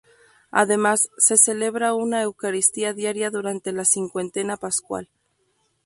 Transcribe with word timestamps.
Además, 0.49 1.09
se 1.19 1.37
celebra 1.37 1.93
una 1.93 2.23
eucaristía 2.23 2.91
diaria 2.95 3.29
durante 3.29 3.71
la 3.71 3.85
cincuentena 3.85 4.57
pascual. 4.57 5.09